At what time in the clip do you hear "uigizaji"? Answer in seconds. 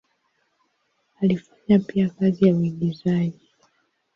2.55-3.39